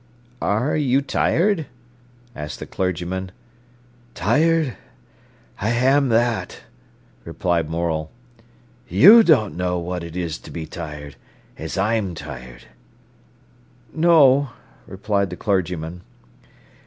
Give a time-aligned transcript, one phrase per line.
[0.41, 1.67] "Are you tired?"
[2.35, 3.31] asked the clergyman.
[4.15, 4.75] "Tired?
[5.61, 6.61] I ham that,"
[7.23, 8.09] replied Morel.
[8.89, 11.17] "You don't know what it is to be tired,
[11.55, 12.63] as I'm tired."
[13.93, 14.49] "No,"
[14.87, 16.01] replied the clergyman.